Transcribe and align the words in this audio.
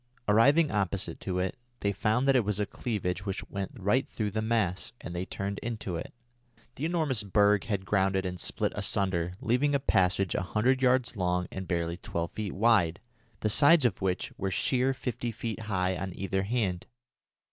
Arriving 0.27 0.71
opposite 0.71 1.19
to 1.19 1.37
it, 1.37 1.55
they 1.81 1.91
found 1.91 2.27
that 2.27 2.35
it 2.35 2.43
was 2.43 2.59
a 2.59 2.65
cleavage 2.65 3.23
which 3.23 3.47
went 3.51 3.69
right 3.75 4.07
through 4.09 4.31
the 4.31 4.41
mass, 4.41 4.93
and 4.99 5.13
they 5.15 5.25
turned 5.25 5.59
into 5.59 5.95
it. 5.95 6.11
The 6.73 6.85
enormous 6.85 7.21
berg 7.21 7.65
had 7.65 7.85
grounded 7.85 8.25
and 8.25 8.33
had 8.33 8.39
split 8.39 8.73
asunder, 8.75 9.33
leaving 9.41 9.75
a 9.75 9.79
passage 9.79 10.33
a 10.33 10.41
hundred 10.41 10.81
yards 10.81 11.15
long 11.15 11.47
and 11.51 11.67
barely 11.67 11.97
twelve 11.97 12.31
feet 12.31 12.53
wide, 12.55 12.99
the 13.41 13.49
sides 13.51 13.85
of 13.85 14.01
which 14.01 14.33
were 14.39 14.49
sheer 14.49 14.95
fifty 14.95 15.31
feet 15.31 15.59
high 15.69 15.95
on 15.95 16.15
either 16.17 16.41
hand. 16.41 16.87